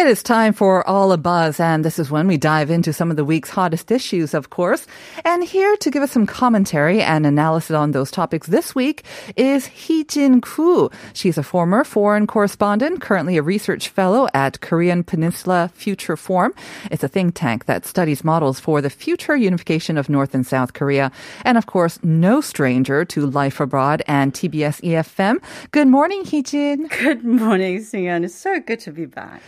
[0.00, 3.10] It is time for All a Buzz, and this is when we dive into some
[3.10, 4.86] of the week's hottest issues, of course.
[5.26, 9.04] And here to give us some commentary and analysis on those topics this week
[9.36, 10.88] is Hee-jin Koo.
[11.12, 16.54] She's a former foreign correspondent, currently a research fellow at Korean Peninsula Future Forum.
[16.90, 20.72] It's a think tank that studies models for the future unification of North and South
[20.72, 21.12] Korea.
[21.44, 25.42] And of course, no stranger to Life Abroad and TBS EFM.
[25.72, 26.88] Good morning, Hee-jin.
[26.88, 28.24] Good morning, Sian.
[28.24, 29.42] It's so good to be back.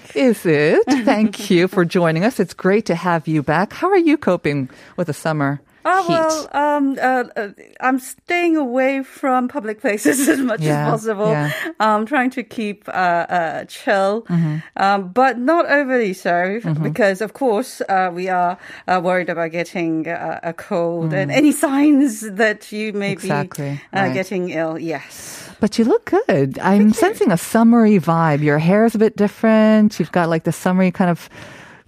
[0.45, 0.85] It?
[1.05, 2.41] Thank you for joining us.
[2.41, 3.73] It's great to have you back.
[3.73, 5.61] How are you coping with the summer?
[5.85, 7.49] Oh, well, um, uh, uh,
[7.81, 11.31] I'm staying away from public places as much Yeah, as possible.
[11.31, 11.51] yeah.
[11.81, 14.57] Um, trying to keep uh, uh, chill, Mm-hmm.
[14.77, 20.07] um, but not overly so, because of course uh, we are uh, worried about getting
[20.09, 23.13] uh, a cold and any signs that you may Mm.
[23.13, 24.15] Exactly, be uh, right.
[24.15, 24.79] getting ill.
[24.79, 25.51] Yes.
[25.61, 26.59] But you look good.
[26.59, 28.43] I'm sensing a summery vibe.
[28.43, 29.99] Your hair is a bit different.
[30.01, 31.29] You've got like the summery kind of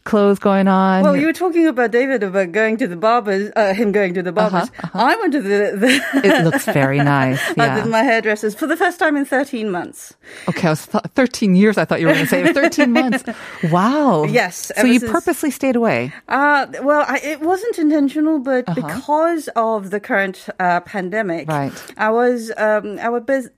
[0.05, 1.03] clothes going on.
[1.03, 4.23] Well, you were talking about David about going to the barbers, uh, him going to
[4.23, 4.71] the barbers.
[4.93, 7.41] I went to the, the it looks very nice.
[7.57, 7.85] Yeah.
[7.85, 10.15] my hairdressers for the first time in 13 months.
[10.49, 11.79] Okay, I was th- 13 years.
[11.79, 13.25] I thought you were going to say 13 months.
[13.71, 14.25] Wow.
[14.25, 16.13] Yes, So you since- purposely stayed away.
[16.29, 21.73] Uh, well, I, it wasn't intentional, but because of the current uh, pandemic, Right.
[21.97, 23.49] I was um, I was.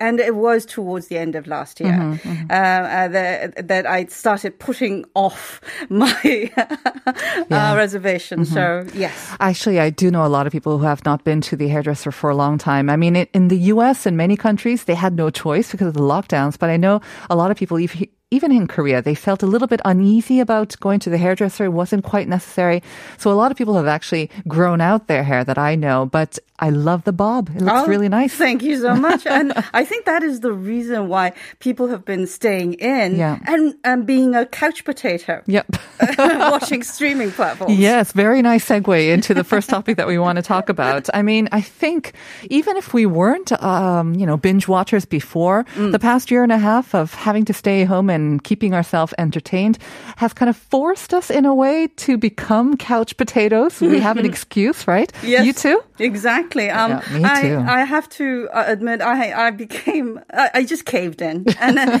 [0.00, 4.58] And it was towards the end of last year Uh, uh, that, that I started
[4.58, 6.50] putting off my
[7.50, 8.44] uh, reservation.
[8.44, 11.56] So yes, Actually, I do know a lot of people who have not been to
[11.56, 12.90] the hairdresser for a long time.
[12.90, 14.06] I mean, it, in the U.S.
[14.06, 16.58] and many countries, they had no choice because of the lockdowns.
[16.58, 19.68] But I know a lot of people, ev- even in Korea, they felt a little
[19.68, 21.64] bit uneasy about going to the hairdresser.
[21.66, 22.82] It wasn't quite necessary.
[23.18, 26.06] So a lot of people have actually grown out their hair that I know.
[26.06, 27.50] But I love the bob.
[27.56, 28.32] It looks Oh, really nice.
[28.34, 29.26] Thank you so much.
[29.26, 33.38] and I think that is the reason why people have been staying in Yeah.
[33.46, 35.66] and, and being a couch potato, Yep.
[36.18, 37.76] watching streaming platforms.
[37.78, 41.08] Yes, very nice segue into the first topic that we want to talk about.
[41.12, 42.12] I mean, I think
[42.48, 46.58] even if we weren't, um, you know, binge watchers before, the past year and a
[46.58, 49.76] half of having to stay home and keeping ourselves entertained
[50.16, 53.80] has kind of forced us in a way to become couch potatoes.
[53.80, 55.10] We have an excuse, right?
[55.22, 55.78] Yes, You too?
[55.98, 56.70] Exactly.
[56.70, 57.56] Um, Yeah, me too.
[57.68, 60.08] I, I have to uh, admit, I I became,
[60.42, 61.44] I, I just caved in.
[61.60, 61.98] And uh,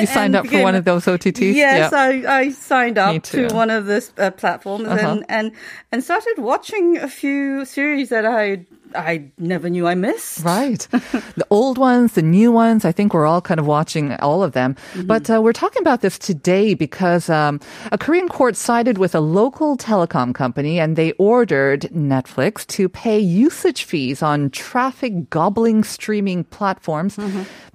[0.00, 1.54] You signed up for one of those OTTs?
[1.54, 1.98] Yes, Yeah.
[1.98, 5.08] I, I signed up to one of the uh, platforms Uh-huh.
[5.08, 5.52] and, and
[5.92, 8.64] and started watching a few series that I
[8.94, 10.44] I never knew I missed.
[10.44, 10.86] Right.
[10.90, 14.52] the old ones, the new ones, I think we're all kind of watching all of
[14.52, 14.76] them.
[15.04, 17.60] But uh, we're talking about this today because um,
[17.92, 23.18] a Korean court sided with a local telecom company and they ordered Netflix to pay
[23.18, 27.18] usage fees on traffic gobbling streaming platforms.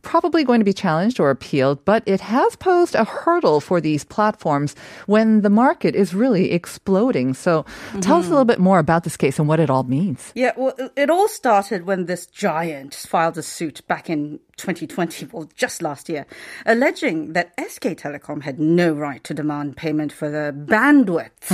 [0.01, 4.03] Probably going to be challenged or appealed, but it has posed a hurdle for these
[4.03, 4.75] platforms
[5.07, 7.33] when the market is really exploding.
[7.33, 7.65] So
[8.01, 10.31] tell us a little bit more about this case and what it all means.
[10.35, 15.27] Yeah, well, it- it all started when this giant filed a suit back in 2020,
[15.31, 16.25] well, just last year,
[16.65, 21.51] alleging that SK Telecom had no right to demand payment for the bandwidth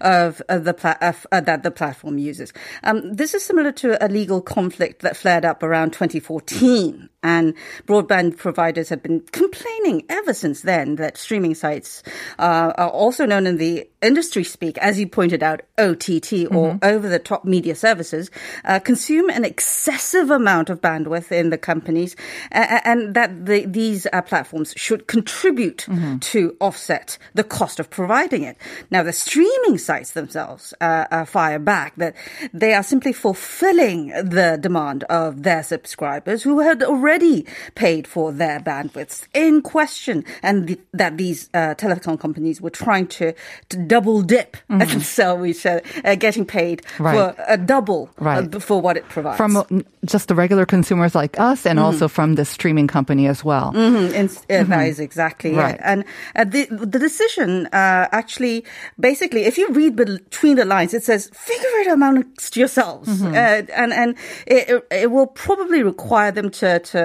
[0.00, 2.52] of, of the pla- of, uh, that the platform uses.
[2.84, 7.08] Um, this is similar to a legal conflict that flared up around 2014.
[7.22, 7.54] And
[7.86, 12.04] broadband providers have been complaining ever since then that streaming sites
[12.38, 17.08] uh, are also known in the industry speak, as you pointed out, OTT or over
[17.08, 18.30] the top media services,
[18.64, 22.14] uh, consume an excessive amount of bandwidth in the companies,
[22.50, 25.86] and that the, these uh, platforms should contribute
[26.20, 28.56] to offset the cost of providing it.
[28.90, 32.14] Now, the streaming sites themselves uh, uh, fire back that
[32.52, 38.60] they are simply fulfilling the demand of their subscribers who had already paid for their
[38.60, 43.32] bandwidths in question, and the, that these uh, telecom companies were trying to,
[43.68, 47.14] to double dip, and so we said, uh, getting paid Right.
[47.34, 48.62] for a double uh, Right.
[48.62, 49.36] for what it provides.
[49.36, 49.64] from uh,
[50.04, 53.72] just the regular consumers like us and also from from the streaming company as well.
[53.74, 55.74] Mhm, ins- uh, That is exactly Right.
[55.76, 55.80] it.
[55.82, 56.04] And
[56.36, 58.64] uh, the the decision uh, actually,
[59.00, 63.32] basically, if you read between the lines, it says figure it amongst yourselves, Mm-hmm.
[63.34, 64.14] uh, and and
[64.46, 67.00] it, it, will probably require them to to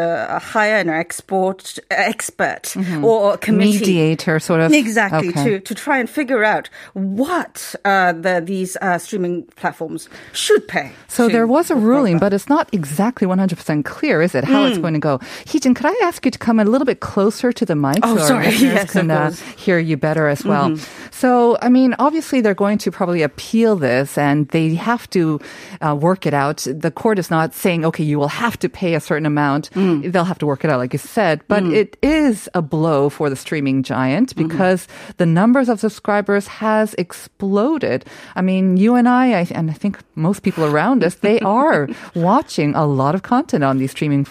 [0.54, 3.72] hire an export expert or a committee.
[3.80, 3.80] Mm-hmm.
[3.80, 4.74] Mediator, sort of.
[4.74, 5.44] Exactly Okay.
[5.44, 10.92] to to try and figure out what uh, the these uh, streaming platforms should pay.
[11.08, 12.20] So there was a ruling, broadband.
[12.20, 14.44] but it's not exactly 100% clear, is it?
[14.44, 14.81] How it's Hmm.
[14.86, 15.12] going to go.
[15.19, 18.15] Heejin, could I ask you to come a little bit closer to the mic Oh,
[18.18, 18.56] so our sorry.
[18.74, 19.30] Yes, can uh.
[19.30, 19.57] Mm-hmm.
[19.60, 20.75] hear you better as well?
[21.12, 25.39] So, I mean, obviously they're going to probably appeal this and they have to
[25.81, 26.65] uh, work it out.
[26.69, 29.69] The court is not saying, okay, you will have to pay a certain amount.
[29.71, 30.12] Mm.
[30.12, 31.42] They'll have to work it out, like you said.
[31.48, 34.48] But it is a blow for the streaming giant Mm-hmm.
[34.48, 34.88] because
[35.18, 38.06] the numbers of subscribers has exploded.
[38.36, 41.88] I mean, you and I, I and I think most people around us, they are
[42.15, 44.25] watching a lot of content on these streaming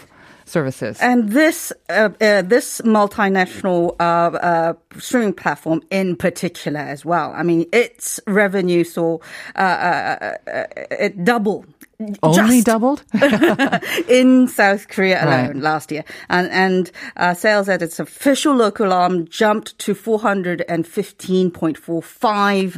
[0.45, 0.99] services.
[1.01, 7.33] And this uh, uh, this multinational uh, uh, streaming platform in particular as well.
[7.35, 9.19] I mean, its revenue saw
[9.57, 10.37] uh, uh,
[10.91, 11.65] it double.
[12.23, 13.05] Only just doubled?
[14.09, 15.45] in South Korea Right.
[15.45, 20.19] alone last year, and and uh, sales at its official local arm jumped to four
[20.21, 22.77] hundred and fifteen point four five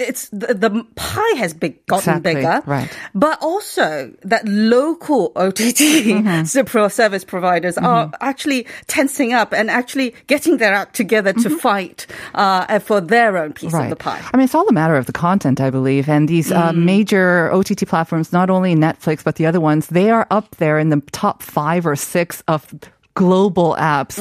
[0.01, 2.91] it's the, the pie has big, gotten Exactly, bigger, right.
[3.15, 10.57] But also that local OTT super service providers are actually tensing up and actually getting
[10.57, 14.21] their act together to fight uh, for their own piece of the pie.
[14.33, 16.09] I mean, it's all a matter of the content, I believe.
[16.09, 20.27] And these uh, major OTT platforms, not only Netflix, but the other ones, they are
[20.31, 22.75] up there in the top five or six of
[23.15, 24.17] global apps.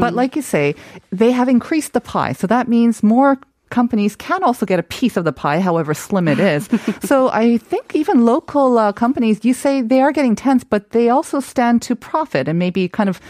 [0.00, 0.74] But like you say,
[1.10, 2.32] they have increased the pie.
[2.32, 3.38] So that means more
[3.74, 6.68] companies can also get a piece of the pie, however slim it is.
[7.02, 11.08] so I think even local uh, companies, you say they are getting tense, but they
[11.08, 13.20] also stand to profit and maybe kind of,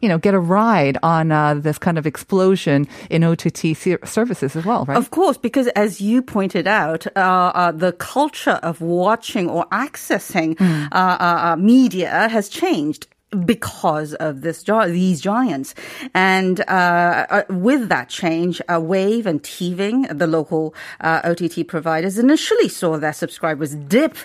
[0.00, 4.56] you know, get a ride on uh, this kind of explosion in OTT ser- services
[4.56, 4.96] as well, right?
[4.96, 10.58] Of course, because as you pointed out, uh, uh, the culture of watching or accessing
[10.60, 13.08] uh, uh, uh, media has changed
[13.44, 15.74] because of this these giants
[16.14, 22.18] and uh, uh, with that change uh, Wavve and tving the local uh, ott providers
[22.18, 24.16] initially saw their subscribers dip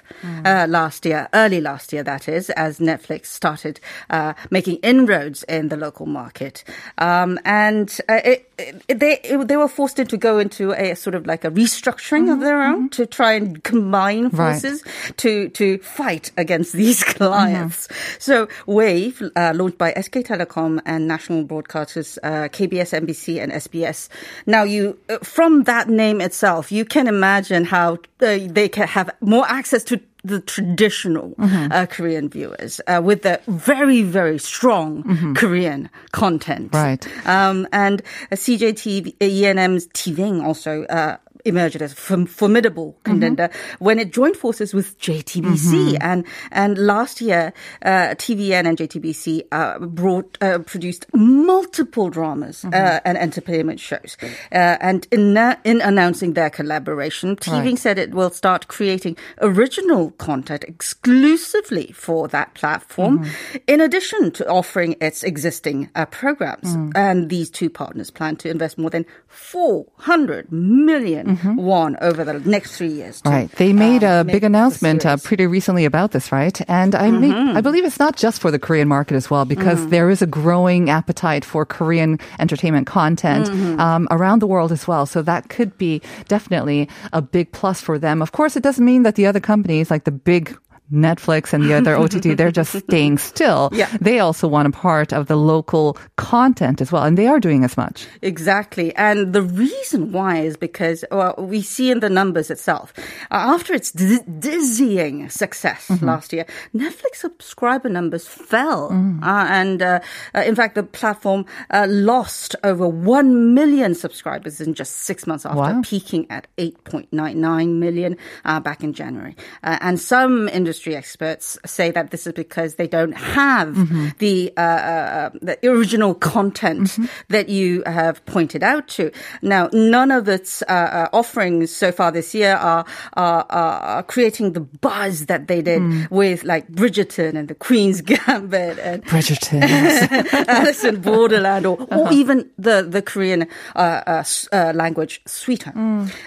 [0.46, 5.70] uh, last year early last year that is as netflix started uh, making inroads in
[5.70, 6.64] the local market
[6.98, 11.16] um, and uh, it, it, they it, they were forced to go into a sort
[11.16, 14.32] of like a restructuring of their own to try and combine Right.
[14.62, 14.84] forces
[15.18, 17.88] to to fight against these clients.
[18.20, 18.97] So Wavve,
[19.36, 24.10] uh, launched by SK Telecom and national broadcasters uh, KBS, MBC, and SBS.
[24.46, 29.10] Now, you uh, from that name itself, you can imagine how uh, they can have
[29.22, 35.90] more access to the traditional uh, Korean viewers uh, with the very, very strong Korean
[36.12, 36.74] content.
[36.74, 37.08] Right.
[37.26, 38.02] Um, and
[38.32, 41.96] uh, CJTV, ENM's TVing also uh, emerged as a
[42.28, 43.50] formidable contender
[43.80, 45.98] when it joined forces with JTBC.
[46.02, 53.00] And and last year, uh, TVN and JTBC uh, brought uh, produced multiple dramas uh,
[53.06, 54.18] and entertainment shows.
[54.52, 57.80] Uh, and in na- in announcing their collaboration, TV Right.
[57.80, 63.26] said it will start creating original content exclusively for that platform,
[63.68, 66.76] in addition to offering its existing uh, programs.
[66.96, 72.78] And these two partners plan to invest more than 400 million won over the next
[72.78, 73.22] three years.
[73.22, 73.52] to, Right.
[73.54, 76.60] They made uh, a big announcement uh, pretty recently about this, right?
[76.68, 79.88] And I may, I believe it's not just for the Korean market as well, because
[79.90, 83.48] there is a growing appetite for Korean entertainment content
[83.80, 85.06] um, around the world as well.
[85.06, 88.22] So that could be definitely a big plus for them.
[88.22, 90.58] Of course, it doesn't mean that the other companies, like the big
[90.92, 93.70] Netflix and the other OTT, they're just staying still.
[93.74, 93.90] Yeah.
[94.00, 97.64] They also want a part of the local content as well, and they are doing
[97.64, 98.08] as much.
[98.22, 98.96] Exactly.
[98.96, 102.94] And the reason why is because well, we see in the numbers itself,
[103.32, 108.92] uh, after its di- dizzying success last year, Netflix subscriber numbers fell.
[109.24, 110.00] Uh, and uh,
[110.36, 115.46] uh, in fact, the platform uh, lost over 1 million subscribers in just six months
[115.46, 115.82] after Wow.
[115.84, 119.36] peaking at 8.99 million uh, back in January.
[119.64, 123.74] Uh, and some industry experts say that this is because they don't have
[124.20, 129.12] the uh, uh, the original content that you have pointed out to.
[129.42, 134.54] Now, none of its uh, uh, offerings so far this year are, are, are creating
[134.54, 139.64] the buzz that they did with like Bridgerton and the Queen's Gambit and Bridgerton.
[140.48, 145.74] Alice in Borderland, or, or even the the Korean uh, uh, uh, language sweeter.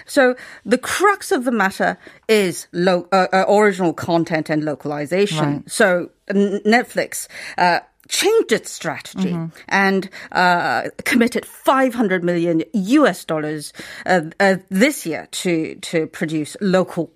[0.05, 1.97] So the crux of the matter
[2.31, 5.53] is lo- uh, uh, original content and localization.
[5.55, 5.69] Right.
[5.69, 7.27] So N- Netflix.
[7.57, 9.37] Uh, Changed its strategy
[9.69, 13.71] and uh, committed 500 million US dollars
[14.05, 17.13] uh, uh, this year to to produce local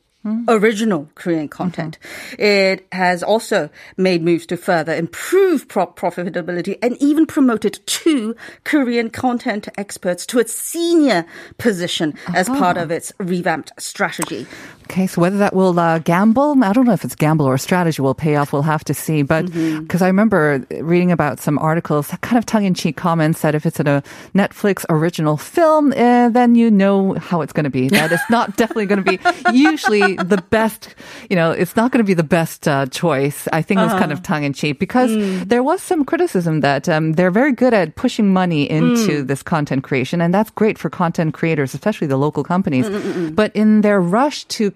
[0.47, 1.97] original Korean content.
[2.39, 9.09] It has also made moves to further improve pro- profitability and even promoted two Korean
[9.09, 11.25] content experts to its senior
[11.57, 14.47] position as part of its revamped strategy.
[14.85, 18.01] Okay, so whether that will uh, gamble, I don't know if it's gamble or strategy
[18.01, 18.53] will pay off.
[18.53, 19.23] We'll have to see.
[19.23, 23.79] But because I remember reading about some articles, kind of tongue-in-cheek comments that if it's
[23.79, 24.03] in a
[24.35, 27.89] Netflix original film, eh, then you know how it's going to be.
[27.89, 29.19] That it's not definitely going to be
[29.57, 30.95] usually the best.
[31.29, 33.47] You know, it's not going to be the best uh, choice.
[33.51, 34.33] I think it was kind of uh-huh.
[34.33, 35.47] tongue-in-cheek because mm.
[35.47, 39.27] there was some criticism that um, they're very good at pushing money into mm.
[39.27, 42.85] this content creation, and that's great for content creators, especially the local companies.
[42.87, 44.73] Mm, but in their rush to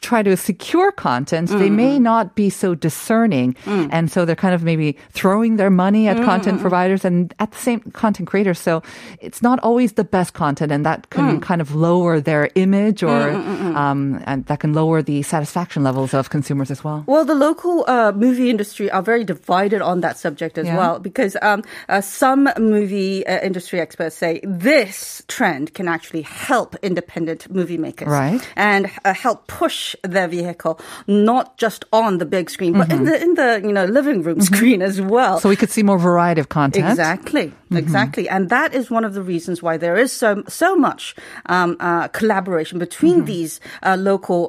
[0.00, 3.56] try to secure content, they may not be so discerning.
[3.66, 7.58] And so they're kind of maybe throwing their money at content providers and at the
[7.58, 8.58] same content creators.
[8.58, 8.82] So
[9.20, 13.30] it's not always the best content and that can kind of lower their image or,
[13.30, 17.04] um, and that can lower the satisfaction levels of consumers as well.
[17.06, 20.76] Well, the local uh, movie industry are very divided on that subject as Yeah.
[20.76, 26.76] well because um, uh, some movie uh, industry experts say this trend can actually help
[26.82, 28.40] independent movie makers Right.
[28.56, 33.20] and uh, help push their vehicle not just on the big screen but in the
[33.22, 35.40] in the you know living room screen as well.
[35.40, 36.86] So we could see more variety of content.
[36.88, 41.14] Exactly, exactly, and that is one of the reasons why there is so so much
[41.46, 43.96] um, uh, collaboration between these uh,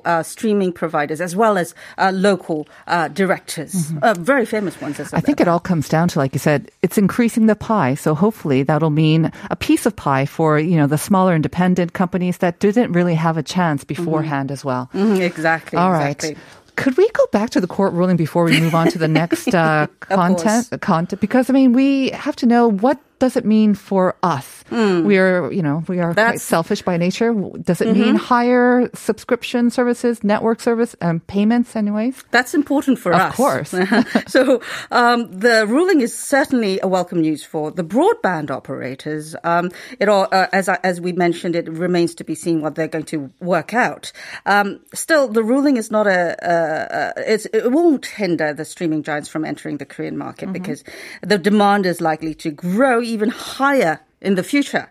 [0.02, 5.00] local uh, streaming providers as well as uh, local uh, directors, uh, very famous ones.
[5.00, 5.18] As well.
[5.18, 7.96] I think it all comes down to, like you said, it's increasing the pie.
[7.96, 12.38] So hopefully that'll mean a piece of pie for, you know, the smaller independent companies
[12.40, 14.90] that didn't really have a chance beforehand as well.
[14.94, 15.78] Mhm, exactly.
[15.78, 16.12] All right.
[16.16, 16.38] exactly.
[16.78, 19.54] Could we go back to the court ruling before we move on to the next
[19.54, 20.70] uh, content?
[20.82, 24.48] Content, because I mean, we have to know what does it mean for us.
[24.72, 27.34] We are, you know, we are quite selfish by nature.
[27.70, 32.24] Does it mean higher subscription services, network service, um, payments, anyways?
[32.32, 33.30] That's important for Of us.
[33.32, 33.72] Of course.
[34.28, 34.62] so
[34.92, 39.36] um, the ruling is certainly a welcome news for the broadband operators.
[39.44, 42.76] Um, it all, uh, as I, as we mentioned, it remains to be seen what
[42.76, 44.12] they're going to work out.
[44.46, 46.22] Um, still, the ruling is not a.
[46.42, 50.54] Uh, it's, it won't hinder the streaming giants from entering the Korean market Mm-hmm.
[50.54, 50.84] because
[51.22, 54.90] the demand is likely to grow even higher in the future.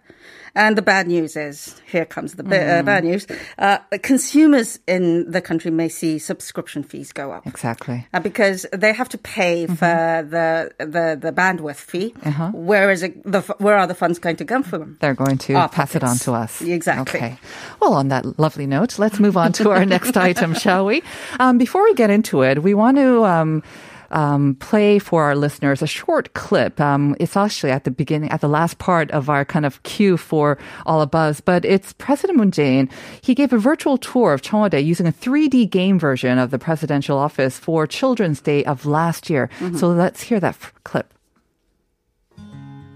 [0.52, 2.78] And the bad news is, here comes the ba- Mm.
[2.80, 3.24] uh, bad news.
[3.56, 7.46] Uh, consumers in the country may see subscription fees go up.
[7.46, 8.04] Exactly.
[8.12, 9.74] Uh, because they have to pay Mm-hmm.
[9.74, 12.12] for the, the the bandwidth fee.
[12.26, 12.50] Uh-huh.
[12.50, 13.22] Where is it?
[13.22, 14.96] The, where are the funds going to come from?
[15.00, 16.60] They're going to Our pass it on to us.
[16.60, 17.20] Exactly.
[17.20, 17.38] Okay.
[17.80, 21.02] Well, on that lovely note, let's move on to our next item, shall we?
[21.38, 23.24] Um, before we get into it, we want to.
[23.24, 23.62] Um,
[24.10, 26.80] um, play for our listeners a short clip.
[26.80, 30.16] Um, it's actually at the beginning, at the last part of our kind of cue
[30.16, 32.88] for All Abuzz, but it's President Moon Jae-in.
[33.20, 36.50] He gave a virtual tour of Cheong Wa Dae using a 3D game version of
[36.50, 39.48] the presidential office for Children's Day of last year.
[39.60, 39.76] Mm-hmm.
[39.76, 41.06] So let's hear that clip.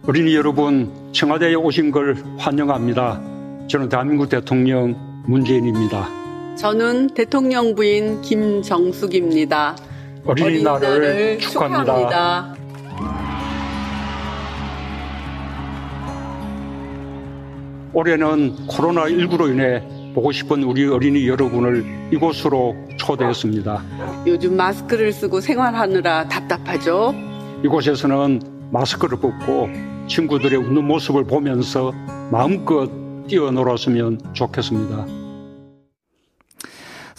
[0.07, 3.23] 어린이 여러분, 청와대에 오신 걸 환영합니다.
[3.69, 4.95] 저는 대한민국 대통령
[5.27, 6.07] 문재인입니다.
[6.57, 9.77] 저는 대통령 부인 김정숙입니다.
[10.27, 11.85] 어린이날을 축하합니다.
[11.85, 12.55] 축하합니다.
[17.93, 19.83] 올해는 코로나19로 인해
[20.15, 23.83] 보고 싶은 우리 어린이 여러분을 이곳으로 초대했습니다.
[24.27, 27.15] 요즘 마스크를 쓰고 생활하느라 답답하죠?
[27.65, 28.41] 이곳에서는
[28.71, 29.69] 마스크를 벗고
[30.09, 31.93] 친구들의 웃는 모습을 보면서
[32.31, 32.91] 마음껏
[33.29, 35.24] 뛰어놀았으면 좋겠습니다.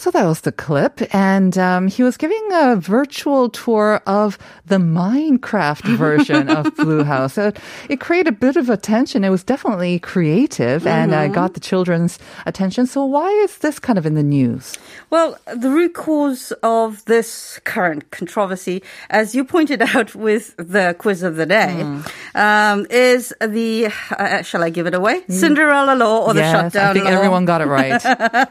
[0.05, 4.75] So that was the clip, and um, he was giving a virtual tour of the
[4.75, 7.33] Minecraft version of Blue House.
[7.33, 7.51] So
[7.89, 9.23] it created a bit of attention.
[9.23, 12.85] It was definitely creative and uh, got the children's attention.
[12.85, 14.77] So why is this kind of in the news?
[15.09, 21.23] Well, the root cause of this current controversy, as you pointed out with the quiz
[21.23, 21.81] of the day,
[22.35, 25.23] um, is the, uh, shall I give it away?
[25.29, 27.11] Cinderella law or the yes, shutdown I think law?
[27.11, 27.99] everyone got it right.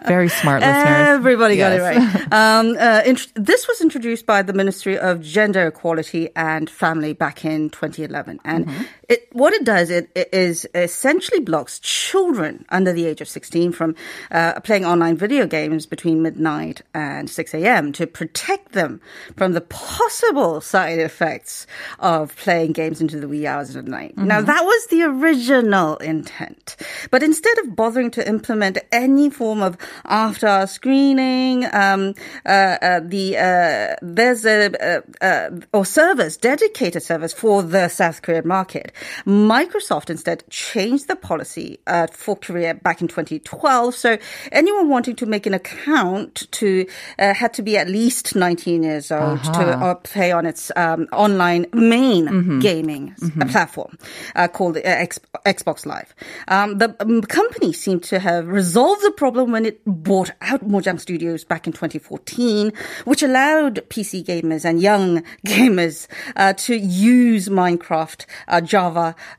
[0.06, 1.08] Very smart listeners.
[1.14, 2.32] Everybody got it right.
[2.32, 7.44] Um, uh, int- this was introduced by the Ministry of Gender Equality and Family back
[7.44, 8.82] in 2011, and Mm-hmm.
[9.08, 13.72] It, what it does it, it is essentially blocks children under the age of 16
[13.72, 13.94] from
[14.30, 17.92] uh, playing online video games between midnight and 6 a.m.
[17.92, 19.00] to protect them
[19.36, 21.66] from the possible side effects
[21.98, 24.16] of playing games into the wee hours of the night.
[24.16, 24.46] Now Mm-hmm.
[24.46, 26.76] that was the original intent,
[27.10, 32.14] but instead of bothering to implement any form of after screening, um,
[32.46, 38.22] uh, uh, the uh, there's a uh, uh, or servers dedicated service for the South
[38.22, 38.92] Korean market.
[39.26, 43.94] Microsoft instead changed the policy uh, for Korea back in 2012.
[43.94, 44.18] So
[44.52, 46.86] anyone wanting to make an account to
[47.18, 51.08] uh, had to be at least 19 years old to uh, play on its um,
[51.12, 53.98] online main gaming s- platform
[54.36, 56.14] uh, called uh, X- Xbox Live.
[56.48, 61.00] Um, the um, company seemed to have resolved the problem when it bought out Mojang
[61.00, 62.72] Studios back in 2014,
[63.04, 68.83] which allowed PC gamers and young gamers uh, to use Minecraft uh, Java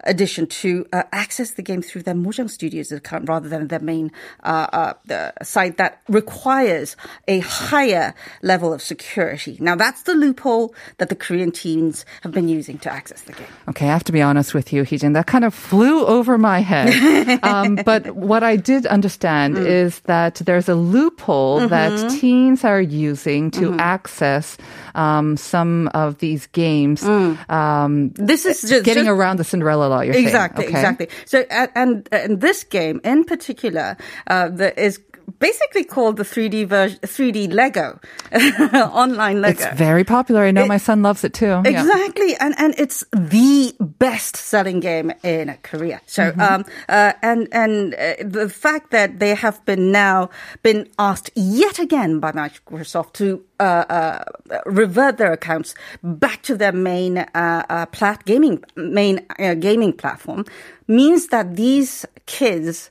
[0.04, 4.12] edition to uh, access the game through their Mojang Studios account rather than their main
[4.44, 6.96] uh, uh, site that requires
[7.28, 9.58] a higher level of security.
[9.60, 13.48] Now that's the loophole that the Korean teams have been using to access the game.
[13.70, 15.14] Okay, I have to be honest with you, Heejin.
[15.14, 17.40] That kind of flew over my head.
[17.44, 23.52] um, but what I did understand is that there's a loophole that teens are using
[23.52, 24.58] to access
[24.96, 27.04] um, some of these games.
[27.04, 30.02] Um, This is just, getting just- around the Cinderella law.
[30.02, 30.26] You're saying.
[30.26, 30.74] exactly, Okay.
[30.76, 31.10] exactly.
[31.26, 35.00] So, and, and and this game in particular, uh, the, is
[35.40, 38.00] basically called the 3D version, 3D Lego,
[38.94, 39.64] online Lego.
[39.64, 40.44] It's very popular.
[40.44, 41.46] I know It- my son loves it too.
[41.64, 41.64] Yeah.
[41.82, 46.02] Exactly, and and it's the best-selling game in Korea.
[46.06, 46.42] So, Mm-hmm.
[46.42, 50.30] um, uh, and and uh, the fact that they have been now
[50.64, 54.24] been asked yet again by Microsoft to uh, uh,
[54.66, 60.46] revert their accounts back to their main uh, uh, plat gaming main uh, gaming platform
[60.88, 62.90] means that these kids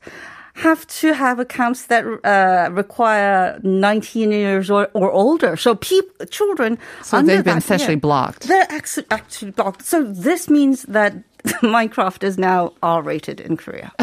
[0.55, 5.57] have to have accounts that uh, require 19 years or, or older.
[5.57, 8.45] So peop- children So under they've been essentially blocked.
[8.47, 9.85] They're actually, actually blocked.
[9.85, 11.15] So this means that
[11.45, 13.93] Minecraft is now R-rated in Korea.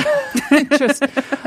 [0.77, 1.03] Just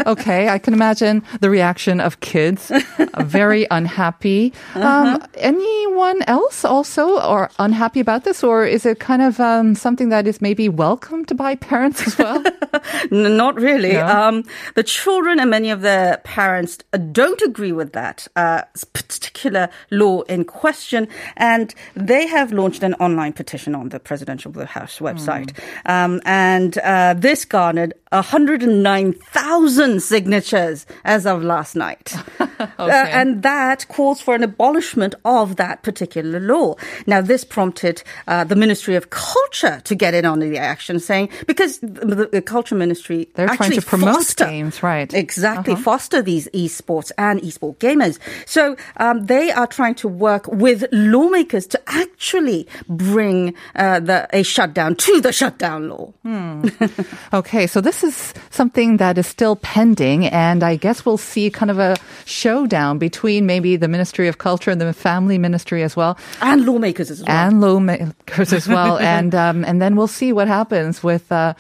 [0.07, 0.49] okay.
[0.49, 2.71] I can imagine the reaction of kids,
[3.19, 4.53] very unhappy.
[4.75, 10.09] Um, anyone else also or unhappy about this, or is it kind of um, something
[10.11, 12.43] that is maybe welcomed by parents as well?
[13.11, 13.93] Not really.
[13.93, 14.27] Yeah.
[14.27, 18.62] Um, the children and many of their parents uh, don't agree with that uh,
[18.93, 24.64] particular law in question, and they have launched an online petition on the Presidential Blue
[24.64, 25.59] House website.
[25.87, 32.14] Um, and uh, this garnered 109,000 signatures as of last night.
[32.78, 36.74] Uh, and that calls for an abolishment of that particular law.
[37.07, 41.30] Now, this prompted uh, the Ministry of Culture to get in on the action, saying
[41.46, 45.12] because the, the Culture Ministry They're trying to promote foster, games, right.
[45.12, 48.18] Exactly, foster these esports and esport gamers.
[48.46, 54.42] So um, they are trying to work with lawmakers to actually bring uh, the a
[54.42, 56.12] shutdown to the shutdown law.
[57.33, 61.70] Okay, so this is something that is still pending, and I guess we'll see kind
[61.70, 66.16] of a showdown between maybe the Ministry of Culture and the Family Ministry as well,
[66.40, 67.29] And lawmakers as well.
[67.29, 71.53] and lawmakers as well, and um, and then we'll see what happens with uh,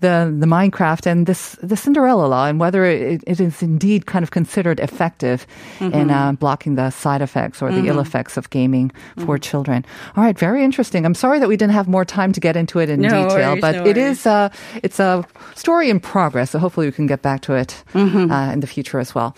[0.00, 4.22] the the Minecraft and this the Cinderella law and whether it, it is indeed kind
[4.22, 5.46] of considered effective
[5.80, 8.90] in uh, blocking the side effects or the ill effects of gaming
[9.24, 9.84] for children.
[10.16, 11.04] All right, very interesting.
[11.04, 13.50] I'm sorry that we didn't have more time to get into it in No detail,
[13.50, 14.48] worries, but no it is uh,
[14.82, 16.50] it's a story in progress.
[16.50, 19.35] So hopefully we can get back to it uh, in the future as well.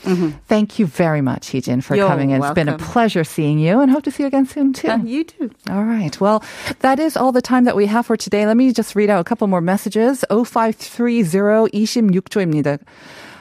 [0.48, 2.42] Thank you very much, Heejin, for You're coming in.
[2.42, 2.88] It's been a welcome.
[2.88, 4.88] pleasure seeing you, and hope to see you again soon too.
[4.90, 5.52] Uh, you too.
[5.70, 6.20] All right.
[6.20, 6.44] Well,
[6.80, 8.46] that is all the time that we have for today.
[8.46, 10.24] Let me just read out a couple more messages.
[10.30, 11.24] 0530
[11.72, 12.80] 26조입니다.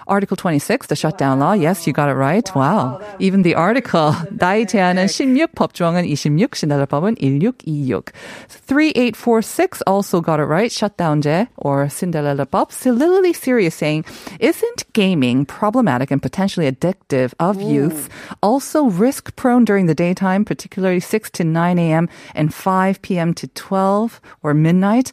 [0.07, 1.53] Article 26, the shutdown law.
[1.53, 2.49] Yes, you got it right.
[2.55, 3.01] Wow.
[3.21, 4.13] Even the article.
[4.37, 8.13] 나이 제한은 16, 법조항은 26, 신달라법은 1626.
[8.49, 10.71] 3846 also got it right.
[10.71, 12.71] Shutdown제 or Cinderella-법.
[12.87, 14.05] Lily Serious saying,
[14.41, 18.09] isn't gaming problematic and potentially addictive of youth?
[18.43, 22.09] Also risk prone during the daytime, particularly 6 to 9 a.m.
[22.35, 23.33] and 5 p.m.
[23.35, 25.13] to 12 or midnight.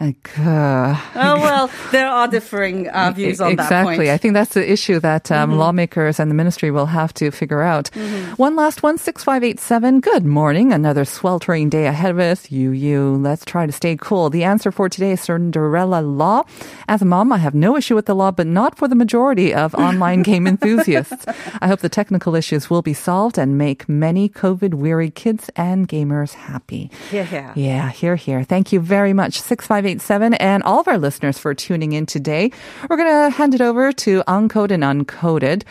[0.00, 3.96] Like, uh, Oh, well, there are differing uh, views on that exactly.
[3.96, 4.08] point.
[4.08, 7.60] I think that's the issue that um, lawmakers and the ministry will have to figure
[7.60, 7.88] out.
[8.36, 10.00] One last one, 6587.
[10.00, 10.72] Good morning.
[10.72, 12.50] Another sweltering day ahead of us.
[12.50, 13.16] You, you.
[13.16, 14.30] Let's try to stay cool.
[14.30, 16.44] The answer for today is Cinderella law.
[16.88, 19.52] As a mom, I have no issue with the law, but not for the majority
[19.52, 21.26] of online game enthusiasts.
[21.60, 25.86] I hope the technical issues will be solved and make many COVID weary kids and
[25.86, 26.90] gamers happy.
[27.10, 27.52] Hear, hear.
[27.54, 28.44] Yeah, here, here.
[28.44, 29.42] Thank you very much,
[29.90, 32.50] 987 and all of our listeners for tuning in today.
[32.88, 35.64] We're going to hand it over to Uncoded and Uncoded.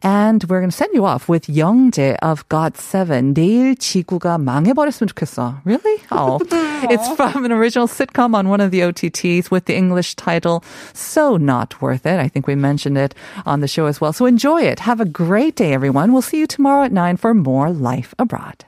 [0.00, 3.34] And we're going to send you off with 영재 of GOT7.
[3.34, 5.60] 내일 지구가 망해버렸으면 좋겠어.
[5.64, 6.00] Really?
[6.12, 6.38] Oh.
[6.88, 11.36] it's from an original sitcom on one of the OTTs with the English title So
[11.36, 12.20] Not Worth It.
[12.20, 13.12] I think we mentioned it
[13.44, 14.12] on the show as well.
[14.12, 14.78] So enjoy it.
[14.78, 16.12] Have a great day, everyone.
[16.12, 18.64] We'll see you tomorrow at 9 for more Life Abroad.